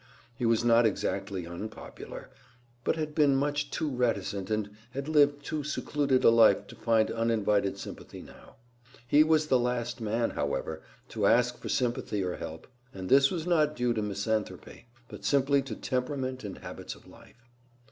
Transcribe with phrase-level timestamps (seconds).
[0.35, 2.31] He was not exactly unpopular,
[2.83, 7.11] but had been much too reticent and had lived too secluded a life to find
[7.11, 8.55] uninvited sympathy now.
[9.07, 13.45] He was the last man, however, to ask for sympathy or help; and this was
[13.45, 17.47] not due to misanthropy, but simply to temperament and habits of life.